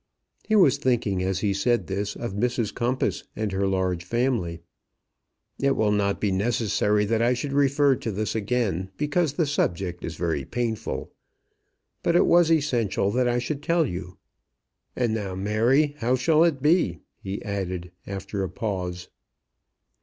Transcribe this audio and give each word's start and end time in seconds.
He 0.45 0.55
was 0.55 0.79
thinking, 0.79 1.21
as 1.21 1.41
he 1.41 1.53
said 1.53 1.85
this, 1.85 2.15
of 2.15 2.33
Mrs 2.33 2.73
Compas 2.73 3.23
and 3.35 3.51
her 3.51 3.67
large 3.67 4.03
family. 4.03 4.59
"It 5.59 5.75
will 5.75 5.91
not 5.91 6.19
be 6.19 6.31
necessary 6.31 7.05
that 7.05 7.21
I 7.21 7.35
should 7.35 7.53
refer 7.53 7.95
to 7.97 8.11
this 8.11 8.33
again, 8.33 8.89
because 8.97 9.33
the 9.33 9.45
subject 9.45 10.03
is 10.03 10.15
very 10.15 10.43
painful; 10.43 11.11
but 12.01 12.15
it 12.15 12.25
was 12.25 12.51
essential 12.51 13.11
that 13.11 13.27
I 13.27 13.37
should 13.37 13.61
tell 13.61 13.85
you. 13.85 14.17
And 14.95 15.13
now, 15.13 15.35
Mary, 15.35 15.93
how 15.99 16.15
shall 16.15 16.43
it 16.45 16.63
be?" 16.63 17.01
he 17.21 17.39
added, 17.43 17.91
after 18.07 18.41
a 18.41 18.49
pause. 18.49 19.07